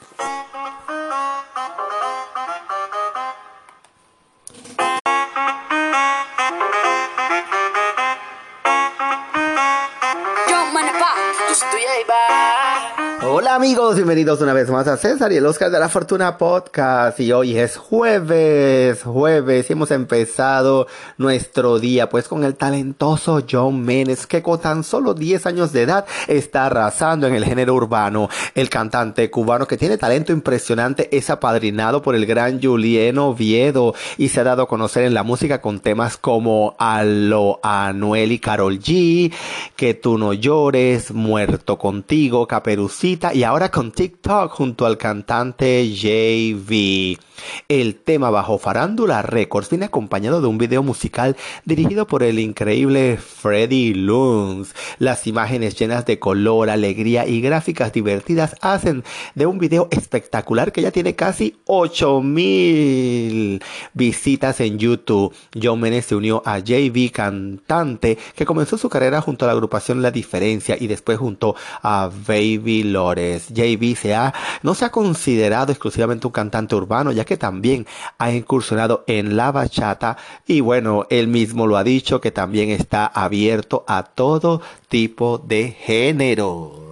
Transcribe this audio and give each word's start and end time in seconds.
Thank 0.00 0.54
you. 0.54 0.77
Hola 13.40 13.54
amigos, 13.54 13.94
bienvenidos 13.94 14.40
una 14.40 14.52
vez 14.52 14.68
más 14.68 14.88
a 14.88 14.96
César 14.96 15.30
y 15.30 15.36
el 15.36 15.46
Oscar 15.46 15.70
de 15.70 15.78
la 15.78 15.88
Fortuna 15.88 16.36
Podcast. 16.36 17.20
Y 17.20 17.30
hoy 17.30 17.56
es 17.56 17.76
jueves, 17.76 19.04
jueves, 19.04 19.70
y 19.70 19.74
hemos 19.74 19.92
empezado 19.92 20.88
nuestro 21.18 21.78
día 21.78 22.08
pues 22.08 22.26
con 22.26 22.42
el 22.42 22.56
talentoso 22.56 23.44
John 23.48 23.80
Menes, 23.80 24.26
que 24.26 24.42
con 24.42 24.60
tan 24.60 24.82
solo 24.82 25.14
10 25.14 25.46
años 25.46 25.72
de 25.72 25.82
edad 25.82 26.04
está 26.26 26.66
arrasando 26.66 27.28
en 27.28 27.36
el 27.36 27.44
género 27.44 27.74
urbano. 27.74 28.28
El 28.56 28.68
cantante 28.68 29.30
cubano 29.30 29.68
que 29.68 29.76
tiene 29.76 29.98
talento 29.98 30.32
impresionante 30.32 31.08
es 31.16 31.30
apadrinado 31.30 32.02
por 32.02 32.16
el 32.16 32.26
gran 32.26 32.60
Julien 32.60 33.18
Oviedo 33.18 33.94
y 34.16 34.30
se 34.30 34.40
ha 34.40 34.44
dado 34.44 34.62
a 34.62 34.68
conocer 34.68 35.04
en 35.04 35.14
la 35.14 35.22
música 35.22 35.60
con 35.60 35.78
temas 35.78 36.16
como 36.16 36.74
Alo 36.76 37.60
Anuel 37.62 38.32
y 38.32 38.40
Carol 38.40 38.80
G, 38.80 39.32
Que 39.76 39.94
tú 39.94 40.18
no 40.18 40.32
llores, 40.32 41.12
Muerto 41.12 41.78
contigo, 41.78 42.48
Caperucita 42.48 43.27
y 43.34 43.42
ahora 43.42 43.70
con 43.70 43.92
TikTok 43.92 44.50
junto 44.52 44.86
al 44.86 44.96
cantante 44.96 45.88
JV. 45.90 47.18
El 47.68 47.96
tema 47.96 48.30
bajo 48.30 48.58
Farándula 48.58 49.22
Records 49.22 49.70
viene 49.70 49.86
acompañado 49.86 50.40
de 50.40 50.48
un 50.48 50.58
video 50.58 50.82
musical 50.82 51.36
dirigido 51.64 52.06
por 52.06 52.22
el 52.22 52.38
increíble 52.38 53.16
Freddy 53.16 53.94
Luns. 53.94 54.74
Las 54.98 55.26
imágenes 55.26 55.78
llenas 55.78 56.04
de 56.06 56.18
color, 56.18 56.70
alegría 56.70 57.26
y 57.26 57.40
gráficas 57.40 57.92
divertidas 57.92 58.56
hacen 58.60 59.04
de 59.34 59.46
un 59.46 59.58
video 59.58 59.88
espectacular 59.90 60.72
que 60.72 60.82
ya 60.82 60.90
tiene 60.90 61.14
casi 61.14 61.56
8000 61.66 63.62
visitas 63.94 64.60
en 64.60 64.78
YouTube. 64.78 65.34
John 65.60 65.80
Menes 65.80 66.06
se 66.06 66.16
unió 66.16 66.42
a 66.44 66.58
JV, 66.58 67.10
cantante 67.12 68.18
que 68.34 68.46
comenzó 68.46 68.78
su 68.78 68.88
carrera 68.88 69.20
junto 69.20 69.44
a 69.44 69.48
la 69.48 69.52
agrupación 69.52 70.02
La 70.02 70.10
Diferencia 70.10 70.76
y 70.78 70.86
después 70.86 71.18
junto 71.18 71.54
a 71.82 72.10
Baby 72.26 72.84
Love. 73.18 73.48
JB 73.48 73.96
se 73.96 74.14
ha, 74.14 74.34
no 74.62 74.74
se 74.74 74.84
ha 74.84 74.90
considerado 74.90 75.72
exclusivamente 75.72 76.26
un 76.26 76.32
cantante 76.32 76.74
urbano, 76.74 77.12
ya 77.12 77.24
que 77.24 77.36
también 77.36 77.86
ha 78.18 78.30
incursionado 78.30 79.04
en 79.06 79.36
la 79.36 79.52
bachata 79.52 80.16
y 80.46 80.60
bueno, 80.60 81.06
él 81.10 81.28
mismo 81.28 81.66
lo 81.66 81.76
ha 81.76 81.84
dicho 81.84 82.20
que 82.20 82.30
también 82.30 82.70
está 82.70 83.06
abierto 83.06 83.84
a 83.86 84.02
todo 84.02 84.62
tipo 84.88 85.38
de 85.38 85.76
géneros. 85.78 86.88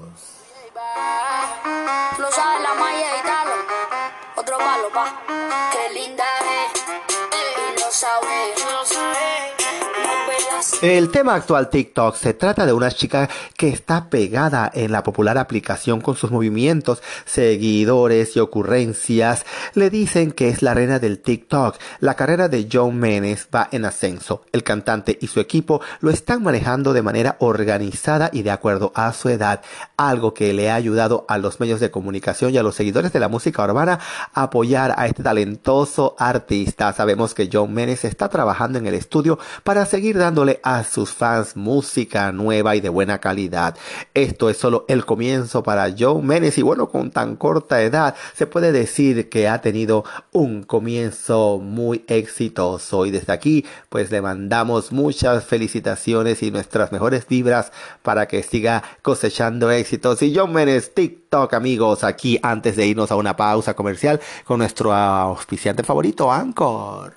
El 10.82 11.10
tema 11.10 11.34
actual 11.34 11.70
TikTok 11.70 12.16
se 12.16 12.34
trata 12.34 12.66
de 12.66 12.72
una 12.72 12.90
chica 12.90 13.30
que 13.56 13.68
está 13.68 14.10
pegada 14.10 14.70
en 14.74 14.92
la 14.92 15.02
popular 15.02 15.38
aplicación 15.38 16.00
con 16.00 16.16
sus 16.16 16.30
movimientos, 16.30 17.02
seguidores 17.24 18.36
y 18.36 18.40
ocurrencias. 18.40 19.46
Le 19.74 19.88
dicen 19.88 20.32
que 20.32 20.48
es 20.48 20.62
la 20.62 20.74
reina 20.74 20.98
del 20.98 21.20
TikTok. 21.20 21.76
La 22.00 22.14
carrera 22.14 22.48
de 22.48 22.68
John 22.70 22.98
Menes 22.98 23.48
va 23.54 23.68
en 23.72 23.86
ascenso. 23.86 24.44
El 24.52 24.64
cantante 24.64 25.18
y 25.20 25.28
su 25.28 25.40
equipo 25.40 25.80
lo 26.00 26.10
están 26.10 26.42
manejando 26.42 26.92
de 26.92 27.02
manera 27.02 27.36
organizada 27.38 28.28
y 28.32 28.42
de 28.42 28.50
acuerdo 28.50 28.92
a 28.94 29.12
su 29.14 29.30
edad, 29.30 29.62
algo 29.96 30.34
que 30.34 30.52
le 30.52 30.70
ha 30.70 30.74
ayudado 30.74 31.24
a 31.28 31.38
los 31.38 31.58
medios 31.58 31.80
de 31.80 31.90
comunicación 31.90 32.52
y 32.52 32.58
a 32.58 32.62
los 32.62 32.74
seguidores 32.74 33.12
de 33.12 33.20
la 33.20 33.28
música 33.28 33.64
urbana 33.64 33.98
a 34.34 34.42
apoyar 34.42 34.94
a 34.98 35.06
este 35.06 35.22
talentoso 35.22 36.16
artista. 36.18 36.92
Sabemos 36.92 37.32
que 37.32 37.48
John 37.50 37.72
Menes 37.72 38.04
está 38.04 38.28
trabajando 38.28 38.78
en 38.78 38.86
el 38.86 38.94
estudio 38.94 39.38
para 39.64 39.86
seguir 39.86 40.18
dándole 40.18 40.55
a 40.62 40.84
sus 40.84 41.10
fans 41.10 41.56
música 41.56 42.32
nueva 42.32 42.76
y 42.76 42.80
de 42.80 42.88
buena 42.88 43.18
calidad. 43.18 43.76
Esto 44.14 44.50
es 44.50 44.56
solo 44.56 44.84
el 44.88 45.04
comienzo 45.04 45.62
para 45.62 45.94
Joe 45.96 46.22
Menes 46.22 46.58
y 46.58 46.62
bueno, 46.62 46.88
con 46.88 47.10
tan 47.10 47.36
corta 47.36 47.82
edad 47.82 48.14
se 48.34 48.46
puede 48.46 48.72
decir 48.72 49.28
que 49.28 49.48
ha 49.48 49.60
tenido 49.60 50.04
un 50.32 50.62
comienzo 50.62 51.58
muy 51.58 52.04
exitoso 52.08 53.06
y 53.06 53.10
desde 53.10 53.32
aquí 53.32 53.64
pues 53.88 54.10
le 54.10 54.22
mandamos 54.22 54.92
muchas 54.92 55.44
felicitaciones 55.44 56.42
y 56.42 56.50
nuestras 56.50 56.92
mejores 56.92 57.26
vibras 57.26 57.72
para 58.02 58.26
que 58.26 58.42
siga 58.42 58.82
cosechando 59.02 59.70
éxitos 59.70 60.22
y 60.22 60.34
Joe 60.34 60.48
Menes 60.48 60.94
TikTok 60.94 61.54
amigos 61.54 62.04
aquí 62.04 62.38
antes 62.42 62.76
de 62.76 62.86
irnos 62.86 63.10
a 63.10 63.16
una 63.16 63.36
pausa 63.36 63.74
comercial 63.74 64.20
con 64.44 64.58
nuestro 64.58 64.92
auspiciante 64.92 65.82
favorito 65.82 66.32
Anchor. 66.32 67.14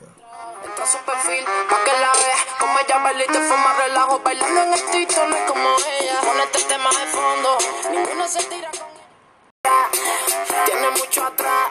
Te 3.25 3.40
forma 3.40 3.74
relajo 3.74 4.19
bailando 4.19 4.62
en 4.62 4.74
el 4.74 4.91
tito, 4.91 5.25
no 5.28 5.35
es 5.35 5.52
como 5.52 5.69
ella. 6.00 6.19
Con 6.22 6.40
este 6.41 6.63
tema 6.63 6.90
de 6.90 7.06
fondo, 7.07 7.57
ninguno 7.91 8.28
se 8.28 8.44
tira 8.46 8.69
con 8.69 8.80
ella. 8.80 10.66
Tiene 10.66 10.90
mucho 10.91 11.24
atrás, 11.25 11.69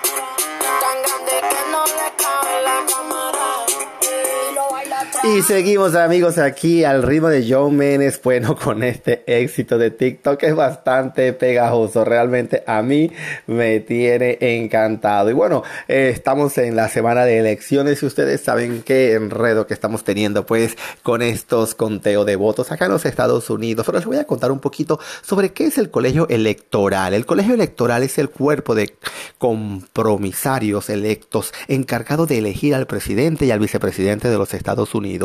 Y 5.36 5.42
seguimos 5.42 5.94
amigos 5.94 6.38
aquí 6.38 6.84
al 6.84 7.02
ritmo 7.02 7.28
de 7.28 7.46
Joe 7.48 7.70
Menes, 7.70 8.20
bueno, 8.22 8.56
con 8.62 8.82
este 8.82 9.24
éxito 9.26 9.76
de 9.76 9.90
TikTok 9.90 10.42
es 10.42 10.54
bastante 10.54 11.32
pegajoso, 11.32 12.04
realmente 12.04 12.62
a 12.66 12.82
mí 12.82 13.10
me 13.46 13.80
tiene 13.80 14.38
encantado. 14.40 15.28
Y 15.28 15.34
bueno, 15.34 15.62
eh, 15.86 16.10
estamos 16.14 16.56
en 16.58 16.76
la 16.76 16.88
semana 16.88 17.24
de 17.24 17.38
elecciones 17.38 18.02
y 18.02 18.06
ustedes 18.06 18.40
saben 18.40 18.82
qué 18.82 19.14
enredo 19.14 19.66
que 19.66 19.74
estamos 19.74 20.02
teniendo 20.02 20.46
pues 20.46 20.76
con 21.02 21.20
estos 21.20 21.74
conteos 21.74 22.24
de 22.24 22.36
votos 22.36 22.72
acá 22.72 22.86
en 22.86 22.92
los 22.92 23.04
Estados 23.04 23.50
Unidos. 23.50 23.84
Pero 23.84 23.98
les 23.98 24.06
voy 24.06 24.16
a 24.16 24.24
contar 24.24 24.50
un 24.50 24.60
poquito 24.60 24.98
sobre 25.22 25.52
qué 25.52 25.66
es 25.66 25.78
el 25.78 25.90
colegio 25.90 26.26
electoral. 26.30 27.12
El 27.12 27.26
colegio 27.26 27.54
electoral 27.54 28.02
es 28.02 28.18
el 28.18 28.30
cuerpo 28.30 28.74
de 28.74 28.96
compromisarios 29.36 30.88
electos 30.88 31.52
encargado 31.68 32.26
de 32.26 32.38
elegir 32.38 32.74
al 32.74 32.86
presidente 32.86 33.46
y 33.46 33.50
al 33.50 33.60
vicepresidente 33.60 34.28
de 34.28 34.38
los 34.38 34.54
Estados 34.54 34.94
Unidos. 34.94 35.17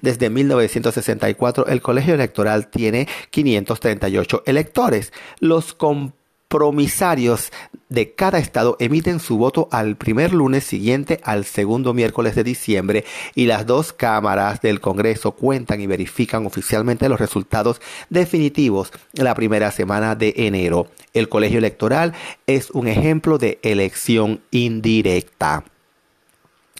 Desde 0.00 0.30
1964 0.30 1.66
el 1.66 1.82
colegio 1.82 2.14
electoral 2.14 2.68
tiene 2.68 3.08
538 3.30 4.42
electores. 4.46 5.12
Los 5.40 5.72
compromisarios 5.74 7.52
de 7.88 8.12
cada 8.12 8.38
estado 8.38 8.76
emiten 8.80 9.20
su 9.20 9.38
voto 9.38 9.68
al 9.70 9.96
primer 9.96 10.32
lunes 10.32 10.64
siguiente 10.64 11.20
al 11.22 11.44
segundo 11.44 11.94
miércoles 11.94 12.34
de 12.34 12.44
diciembre 12.44 13.04
y 13.34 13.46
las 13.46 13.66
dos 13.66 13.92
cámaras 13.92 14.60
del 14.60 14.80
Congreso 14.80 15.32
cuentan 15.32 15.80
y 15.80 15.86
verifican 15.86 16.46
oficialmente 16.46 17.08
los 17.08 17.20
resultados 17.20 17.80
definitivos 18.10 18.92
la 19.12 19.34
primera 19.34 19.70
semana 19.70 20.14
de 20.14 20.34
enero. 20.36 20.88
El 21.14 21.28
colegio 21.28 21.58
electoral 21.58 22.12
es 22.46 22.70
un 22.70 22.88
ejemplo 22.88 23.38
de 23.38 23.58
elección 23.62 24.40
indirecta. 24.50 25.64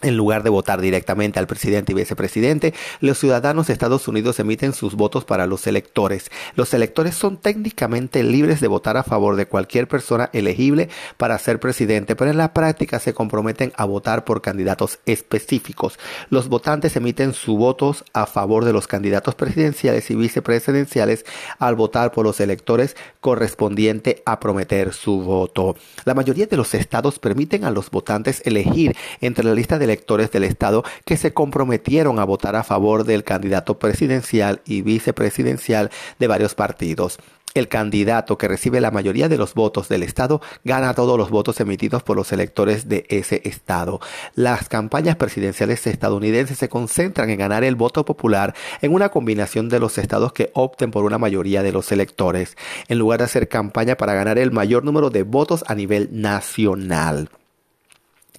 En 0.03 0.15
lugar 0.15 0.43
de 0.43 0.51
votar 0.51 0.79
directamente 0.79 1.39
al 1.39 1.47
presidente 1.47 1.91
y 1.91 1.95
vicepresidente, 1.95 2.75
los 2.99 3.17
ciudadanos 3.17 3.65
de 3.65 3.73
Estados 3.73 4.07
Unidos 4.07 4.39
emiten 4.39 4.73
sus 4.73 4.93
votos 4.93 5.25
para 5.25 5.47
los 5.47 5.65
electores. 5.65 6.29
Los 6.55 6.75
electores 6.75 7.15
son 7.15 7.37
técnicamente 7.37 8.21
libres 8.21 8.61
de 8.61 8.67
votar 8.67 8.97
a 8.97 9.03
favor 9.03 9.35
de 9.35 9.47
cualquier 9.47 9.87
persona 9.87 10.29
elegible 10.33 10.89
para 11.17 11.39
ser 11.39 11.59
presidente, 11.59 12.15
pero 12.15 12.29
en 12.29 12.37
la 12.37 12.53
práctica 12.53 12.99
se 12.99 13.15
comprometen 13.15 13.73
a 13.75 13.85
votar 13.85 14.23
por 14.23 14.43
candidatos 14.43 14.99
específicos. 15.07 15.97
Los 16.29 16.47
votantes 16.47 16.95
emiten 16.95 17.33
sus 17.33 17.57
votos 17.57 18.03
a 18.13 18.27
favor 18.27 18.65
de 18.65 18.73
los 18.73 18.85
candidatos 18.85 19.33
presidenciales 19.33 20.11
y 20.11 20.15
vicepresidenciales 20.15 21.25
al 21.57 21.73
votar 21.73 22.11
por 22.11 22.23
los 22.23 22.39
electores 22.39 22.95
correspondiente 23.19 24.21
a 24.27 24.39
prometer 24.39 24.93
su 24.93 25.21
voto. 25.21 25.75
La 26.05 26.13
mayoría 26.13 26.45
de 26.45 26.57
los 26.57 26.75
estados 26.75 27.17
permiten 27.17 27.63
a 27.63 27.71
los 27.71 27.89
votantes 27.89 28.43
elegir 28.45 28.95
entre 29.21 29.43
la 29.43 29.55
lista 29.55 29.79
de 29.79 29.86
electores 29.87 30.31
del 30.31 30.43
Estado 30.43 30.83
que 31.05 31.17
se 31.17 31.33
comprometieron 31.33 32.19
a 32.19 32.25
votar 32.25 32.55
a 32.55 32.63
favor 32.63 33.03
del 33.03 33.23
candidato 33.23 33.79
presidencial 33.79 34.61
y 34.65 34.81
vicepresidencial 34.81 35.89
de 36.19 36.27
varios 36.27 36.55
partidos. 36.55 37.19
El 37.53 37.69
candidato 37.69 38.37
que 38.37 38.47
recibe 38.47 38.81
la 38.81 38.91
mayoría 38.91 39.29
de 39.29 39.37
los 39.37 39.55
votos 39.55 39.89
del 39.89 40.03
Estado 40.03 40.41
gana 40.63 40.93
todos 40.93 41.17
los 41.17 41.31
votos 41.31 41.59
emitidos 41.59 42.03
por 42.03 42.15
los 42.15 42.31
electores 42.31 42.87
de 42.87 43.05
ese 43.09 43.41
Estado. 43.45 43.99
Las 44.35 44.69
campañas 44.69 45.15
presidenciales 45.15 45.87
estadounidenses 45.87 46.59
se 46.59 46.69
concentran 46.69 47.31
en 47.31 47.39
ganar 47.39 47.63
el 47.63 47.75
voto 47.75 48.05
popular 48.05 48.53
en 48.83 48.93
una 48.93 49.09
combinación 49.09 49.69
de 49.69 49.79
los 49.79 49.97
estados 49.97 50.33
que 50.33 50.51
opten 50.53 50.91
por 50.91 51.03
una 51.03 51.17
mayoría 51.17 51.63
de 51.63 51.71
los 51.71 51.91
electores, 51.91 52.55
en 52.89 52.99
lugar 52.99 53.19
de 53.19 53.25
hacer 53.25 53.47
campaña 53.47 53.95
para 53.97 54.13
ganar 54.13 54.37
el 54.37 54.51
mayor 54.51 54.83
número 54.83 55.09
de 55.09 55.23
votos 55.23 55.63
a 55.67 55.73
nivel 55.73 56.09
nacional. 56.11 57.29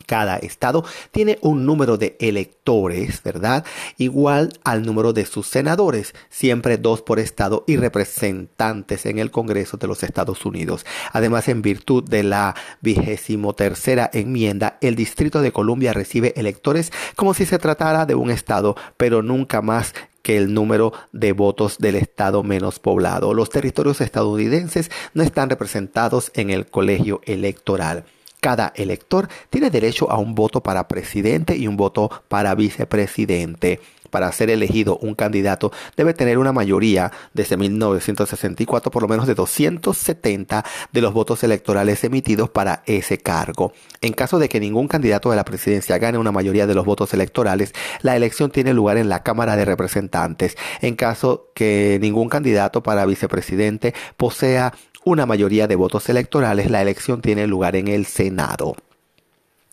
Cada 0.06 0.36
estado 0.36 0.84
tiene 1.10 1.38
un 1.42 1.66
número 1.66 1.96
de 1.96 2.16
electores, 2.20 3.22
¿verdad? 3.22 3.64
Igual 3.96 4.52
al 4.64 4.84
número 4.84 5.12
de 5.12 5.26
sus 5.26 5.46
senadores, 5.46 6.14
siempre 6.30 6.78
dos 6.78 7.02
por 7.02 7.18
estado 7.18 7.64
y 7.66 7.76
representantes 7.76 9.06
en 9.06 9.18
el 9.18 9.30
Congreso 9.30 9.76
de 9.76 9.86
los 9.86 10.02
Estados 10.02 10.44
Unidos. 10.46 10.84
Además, 11.12 11.48
en 11.48 11.62
virtud 11.62 12.04
de 12.04 12.22
la 12.22 12.54
vigésimo 12.80 13.54
tercera 13.54 14.10
enmienda, 14.12 14.78
el 14.80 14.96
Distrito 14.96 15.40
de 15.40 15.52
Columbia 15.52 15.92
recibe 15.92 16.34
electores 16.36 16.92
como 17.16 17.34
si 17.34 17.46
se 17.46 17.58
tratara 17.58 18.06
de 18.06 18.14
un 18.14 18.30
estado, 18.30 18.76
pero 18.96 19.22
nunca 19.22 19.62
más 19.62 19.94
que 20.22 20.36
el 20.36 20.52
número 20.52 20.92
de 21.12 21.32
votos 21.32 21.78
del 21.78 21.96
estado 21.96 22.42
menos 22.42 22.78
poblado. 22.78 23.32
Los 23.32 23.48
territorios 23.50 24.00
estadounidenses 24.00 24.90
no 25.14 25.22
están 25.22 25.48
representados 25.48 26.30
en 26.34 26.50
el 26.50 26.66
colegio 26.66 27.22
electoral. 27.24 28.04
Cada 28.40 28.72
elector 28.76 29.28
tiene 29.50 29.70
derecho 29.70 30.10
a 30.10 30.18
un 30.18 30.34
voto 30.34 30.62
para 30.62 30.86
presidente 30.86 31.56
y 31.56 31.66
un 31.66 31.76
voto 31.76 32.10
para 32.28 32.54
vicepresidente. 32.54 33.80
Para 34.10 34.32
ser 34.32 34.50
elegido 34.50 34.96
un 34.98 35.14
candidato 35.14 35.70
debe 35.96 36.14
tener 36.14 36.38
una 36.38 36.52
mayoría 36.52 37.12
desde 37.34 37.56
1964 37.56 38.90
por 38.90 39.02
lo 39.02 39.08
menos 39.08 39.26
de 39.26 39.34
270 39.34 40.64
de 40.92 41.00
los 41.00 41.12
votos 41.12 41.44
electorales 41.44 42.04
emitidos 42.04 42.48
para 42.48 42.82
ese 42.86 43.18
cargo. 43.18 43.72
En 44.00 44.12
caso 44.12 44.38
de 44.38 44.48
que 44.48 44.60
ningún 44.60 44.88
candidato 44.88 45.30
de 45.30 45.36
la 45.36 45.44
presidencia 45.44 45.98
gane 45.98 46.16
una 46.16 46.32
mayoría 46.32 46.66
de 46.66 46.74
los 46.74 46.86
votos 46.86 47.12
electorales, 47.12 47.74
la 48.00 48.16
elección 48.16 48.50
tiene 48.50 48.72
lugar 48.72 48.96
en 48.96 49.08
la 49.08 49.22
Cámara 49.22 49.56
de 49.56 49.64
Representantes. 49.64 50.56
En 50.80 50.96
caso 50.96 51.50
que 51.54 51.98
ningún 52.00 52.28
candidato 52.28 52.82
para 52.82 53.04
vicepresidente 53.04 53.94
posea 54.16 54.72
una 55.08 55.26
mayoría 55.26 55.66
de 55.66 55.76
votos 55.76 56.08
electorales, 56.08 56.70
la 56.70 56.82
elección 56.82 57.20
tiene 57.20 57.46
lugar 57.46 57.76
en 57.76 57.88
el 57.88 58.06
Senado. 58.06 58.76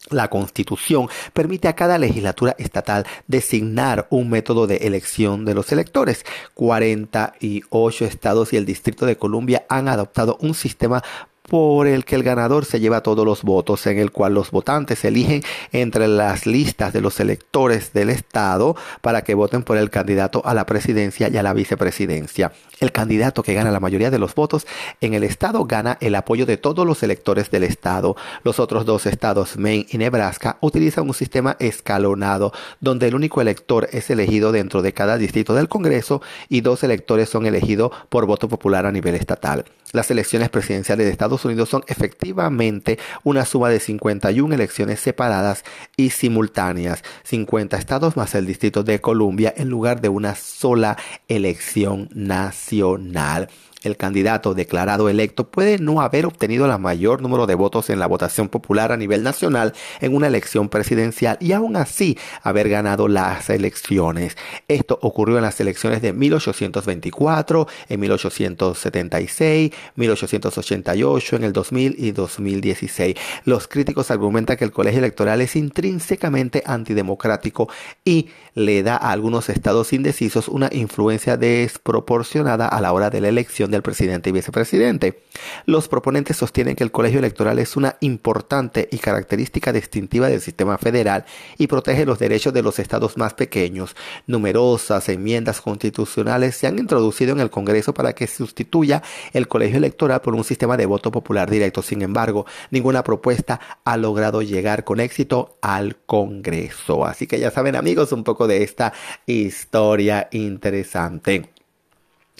La 0.09 0.29
Constitución 0.29 1.09
permite 1.33 1.67
a 1.67 1.75
cada 1.75 1.97
legislatura 1.97 2.55
estatal 2.59 3.07
designar 3.27 4.05
un 4.11 4.29
método 4.29 4.67
de 4.67 4.77
elección 4.77 5.45
de 5.45 5.55
los 5.55 5.71
electores. 5.71 6.25
48 6.53 8.05
estados 8.05 8.53
y 8.53 8.57
el 8.57 8.65
Distrito 8.65 9.07
de 9.07 9.17
Columbia 9.17 9.65
han 9.67 9.87
adoptado 9.87 10.37
un 10.41 10.53
sistema 10.53 11.03
por 11.47 11.87
el 11.87 12.05
que 12.05 12.15
el 12.15 12.23
ganador 12.23 12.65
se 12.65 12.79
lleva 12.79 13.01
todos 13.01 13.25
los 13.25 13.43
votos, 13.43 13.85
en 13.87 13.99
el 13.99 14.11
cual 14.11 14.33
los 14.33 14.51
votantes 14.51 15.05
eligen 15.05 15.43
entre 15.71 16.07
las 16.07 16.45
listas 16.45 16.93
de 16.93 17.01
los 17.01 17.19
electores 17.19 17.93
del 17.93 18.09
Estado 18.09 18.75
para 19.01 19.23
que 19.23 19.35
voten 19.35 19.63
por 19.63 19.77
el 19.77 19.89
candidato 19.89 20.41
a 20.45 20.53
la 20.53 20.65
presidencia 20.65 21.29
y 21.29 21.37
a 21.37 21.43
la 21.43 21.53
vicepresidencia. 21.53 22.51
El 22.79 22.91
candidato 22.91 23.43
que 23.43 23.53
gana 23.53 23.71
la 23.71 23.79
mayoría 23.79 24.11
de 24.11 24.19
los 24.19 24.35
votos 24.35 24.67
en 25.01 25.13
el 25.13 25.23
Estado 25.23 25.65
gana 25.65 25.97
el 26.01 26.15
apoyo 26.15 26.45
de 26.45 26.57
todos 26.57 26.85
los 26.85 27.03
electores 27.03 27.49
del 27.51 27.63
Estado. 27.63 28.15
Los 28.43 28.59
otros 28.59 28.85
dos 28.85 29.05
estados, 29.05 29.57
Maine 29.57 29.87
y 29.89 29.97
Nebraska, 29.97 30.57
utilizan 30.61 31.07
un 31.07 31.13
sistema 31.13 31.55
escalonado, 31.59 32.51
donde 32.81 33.07
el 33.07 33.15
único 33.15 33.41
elector 33.41 33.87
es 33.91 34.09
elegido 34.09 34.51
dentro 34.51 34.81
de 34.81 34.93
cada 34.93 35.17
distrito 35.17 35.53
del 35.53 35.69
Congreso 35.69 36.21
y 36.49 36.61
dos 36.61 36.83
electores 36.83 37.29
son 37.29 37.45
elegidos 37.45 37.91
por 38.09 38.25
voto 38.25 38.49
popular 38.49 38.85
a 38.85 38.91
nivel 38.91 39.15
estatal. 39.15 39.65
Las 39.95 40.11
elecciones 40.11 40.49
presidenciales 40.49 41.05
de 41.05 41.11
Estados 41.13 41.45
Unidos 41.45 41.69
son 41.69 41.85
efectivamente 41.87 42.99
una 43.23 43.45
suma 43.45 43.69
de 43.69 43.79
51 43.79 44.53
elecciones 44.53 44.99
separadas 44.99 45.63
y 45.95 46.09
simultáneas, 46.09 47.01
50 47.23 47.77
estados 47.77 48.17
más 48.17 48.35
el 48.35 48.45
Distrito 48.45 48.83
de 48.83 48.99
Columbia 48.99 49.53
en 49.55 49.69
lugar 49.69 50.01
de 50.01 50.09
una 50.09 50.35
sola 50.35 50.97
elección 51.29 52.09
nacional 52.13 53.47
el 53.85 53.97
candidato 53.97 54.53
declarado 54.53 55.09
electo 55.09 55.49
puede 55.49 55.77
no 55.77 56.01
haber 56.01 56.25
obtenido 56.25 56.65
el 56.65 56.79
mayor 56.79 57.21
número 57.21 57.47
de 57.47 57.55
votos 57.55 57.89
en 57.89 57.99
la 57.99 58.07
votación 58.07 58.49
popular 58.49 58.91
a 58.91 58.97
nivel 58.97 59.23
nacional 59.23 59.73
en 60.01 60.15
una 60.15 60.27
elección 60.27 60.69
presidencial 60.69 61.37
y 61.39 61.51
aún 61.51 61.75
así 61.75 62.17
haber 62.41 62.69
ganado 62.69 63.07
las 63.07 63.49
elecciones. 63.49 64.37
Esto 64.67 64.97
ocurrió 65.01 65.37
en 65.37 65.43
las 65.43 65.59
elecciones 65.59 66.01
de 66.01 66.13
1824, 66.13 67.67
en 67.89 67.99
1876, 67.99 69.71
1888, 69.95 71.35
en 71.35 71.43
el 71.43 71.53
2000 71.53 71.95
y 71.97 72.11
2016. 72.11 73.15
Los 73.45 73.67
críticos 73.67 74.11
argumentan 74.11 74.57
que 74.57 74.65
el 74.65 74.71
colegio 74.71 74.99
electoral 74.99 75.41
es 75.41 75.55
intrínsecamente 75.55 76.63
antidemocrático 76.65 77.69
y 78.03 78.29
le 78.55 78.83
da 78.83 78.95
a 78.95 79.11
algunos 79.11 79.49
estados 79.49 79.93
indecisos 79.93 80.47
una 80.47 80.69
influencia 80.71 81.37
desproporcionada 81.37 82.67
a 82.67 82.81
la 82.81 82.93
hora 82.93 83.09
de 83.09 83.21
la 83.21 83.27
elección 83.27 83.69
del 83.75 83.83
presidente 83.83 84.29
y 84.29 84.33
vicepresidente. 84.33 85.21
Los 85.65 85.87
proponentes 85.87 86.37
sostienen 86.37 86.75
que 86.75 86.83
el 86.83 86.91
colegio 86.91 87.19
electoral 87.19 87.59
es 87.59 87.75
una 87.75 87.97
importante 87.99 88.87
y 88.91 88.97
característica 88.97 89.71
distintiva 89.71 90.29
del 90.29 90.41
sistema 90.41 90.77
federal 90.77 91.25
y 91.57 91.67
protege 91.67 92.05
los 92.05 92.19
derechos 92.19 92.53
de 92.53 92.63
los 92.63 92.79
estados 92.79 93.17
más 93.17 93.33
pequeños. 93.33 93.95
Numerosas 94.27 95.09
enmiendas 95.09 95.61
constitucionales 95.61 96.55
se 96.55 96.67
han 96.67 96.79
introducido 96.79 97.33
en 97.33 97.39
el 97.39 97.49
Congreso 97.49 97.93
para 97.93 98.13
que 98.13 98.27
sustituya 98.27 99.03
el 99.33 99.47
colegio 99.47 99.77
electoral 99.77 100.21
por 100.21 100.35
un 100.35 100.43
sistema 100.43 100.77
de 100.77 100.85
voto 100.85 101.11
popular 101.11 101.49
directo. 101.49 101.81
Sin 101.81 102.01
embargo, 102.01 102.45
ninguna 102.71 103.03
propuesta 103.03 103.59
ha 103.83 103.97
logrado 103.97 104.41
llegar 104.41 104.83
con 104.83 104.99
éxito 104.99 105.57
al 105.61 105.97
Congreso. 106.05 107.05
Así 107.05 107.27
que 107.27 107.39
ya 107.39 107.51
saben 107.51 107.75
amigos 107.75 108.11
un 108.11 108.23
poco 108.23 108.47
de 108.47 108.63
esta 108.63 108.93
historia 109.25 110.27
interesante. 110.31 111.54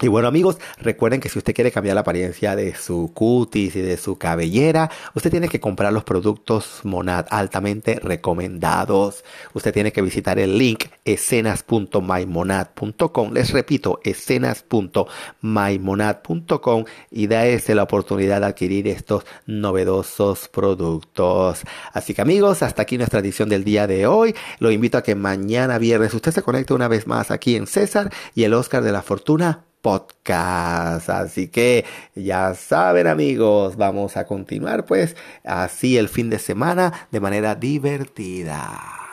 Y 0.01 0.09
bueno 0.09 0.27
amigos, 0.27 0.57
recuerden 0.77 1.21
que 1.21 1.29
si 1.29 1.39
usted 1.39 1.53
quiere 1.53 1.71
cambiar 1.71 1.95
la 1.95 2.01
apariencia 2.01 2.57
de 2.57 2.75
su 2.75 3.11
cutis 3.13 3.77
y 3.77 3.81
de 3.81 3.95
su 3.95 4.17
cabellera, 4.17 4.91
usted 5.13 5.31
tiene 5.31 5.47
que 5.47 5.61
comprar 5.61 5.93
los 5.93 6.03
productos 6.03 6.81
Monad 6.83 7.27
altamente 7.29 7.97
recomendados. 8.01 9.23
Usted 9.53 9.73
tiene 9.73 9.93
que 9.93 10.01
visitar 10.01 10.37
el 10.37 10.57
link 10.57 10.87
escenas.mymonad.com. 11.05 13.31
Les 13.31 13.53
repito, 13.53 14.01
escenas.mymonad.com 14.03 16.83
y 17.11 17.33
ese 17.33 17.73
la 17.73 17.83
oportunidad 17.83 18.41
de 18.41 18.47
adquirir 18.47 18.89
estos 18.89 19.23
novedosos 19.45 20.49
productos. 20.49 21.61
Así 21.93 22.13
que 22.13 22.21
amigos, 22.21 22.63
hasta 22.63 22.81
aquí 22.81 22.97
nuestra 22.97 23.21
edición 23.21 23.47
del 23.47 23.63
día 23.63 23.87
de 23.87 24.07
hoy. 24.07 24.35
Lo 24.59 24.71
invito 24.71 24.97
a 24.97 25.03
que 25.03 25.15
mañana 25.15 25.77
viernes 25.77 26.13
usted 26.13 26.33
se 26.33 26.41
conecte 26.41 26.73
una 26.73 26.89
vez 26.89 27.07
más 27.07 27.31
aquí 27.31 27.55
en 27.55 27.65
César 27.65 28.11
y 28.33 28.43
el 28.43 28.53
Oscar 28.53 28.83
de 28.83 28.91
la 28.91 29.01
Fortuna 29.01 29.63
podcast. 29.85 31.09
Así 31.09 31.47
que 31.47 31.85
ya 32.15 32.55
saben 32.55 33.05
amigos, 33.05 33.77
vamos 33.77 34.17
a 34.17 34.25
continuar 34.25 34.85
pues 34.85 35.15
así 35.43 35.95
el 35.97 36.09
fin 36.09 36.31
de 36.31 36.39
semana 36.39 37.07
de 37.11 37.19
manera 37.19 37.53
divertida. 37.53 39.04